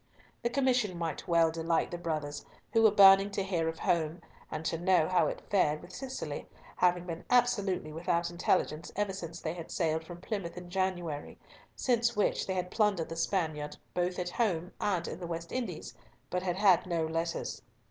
The 0.41 0.49
commission 0.49 0.97
might 0.97 1.27
well 1.27 1.51
delight 1.51 1.91
the 1.91 1.97
brothers, 1.99 2.43
who 2.73 2.81
were 2.81 2.89
burning 2.89 3.29
to 3.33 3.43
hear 3.43 3.67
of 3.69 3.77
home, 3.77 4.19
and 4.49 4.65
to 4.65 4.79
know 4.79 5.07
how 5.07 5.27
it 5.27 5.43
fared 5.51 5.79
with 5.79 5.91
Cicely, 5.93 6.47
having 6.77 7.05
been 7.05 7.23
absolutely 7.29 7.93
without 7.93 8.31
intelligence 8.31 8.91
ever 8.95 9.13
since 9.13 9.39
they 9.41 9.53
had 9.53 9.69
sailed 9.69 10.03
from 10.03 10.19
Plymouth 10.19 10.57
in 10.57 10.71
January, 10.71 11.37
since 11.75 12.15
which 12.15 12.47
they 12.47 12.55
had 12.55 12.71
plundered 12.71 13.09
the 13.09 13.15
Spaniard 13.15 13.77
both 13.93 14.17
at 14.17 14.31
home 14.31 14.71
and 14.81 15.07
in 15.07 15.19
the 15.19 15.27
West 15.27 15.51
Indies, 15.51 15.93
but 16.31 16.41
had 16.41 16.55
had 16.55 16.87
no 16.87 17.05
letters. 17.05 17.61